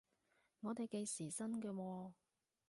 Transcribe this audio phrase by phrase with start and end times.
[0.61, 2.11] 我哋計時薪嘅喎？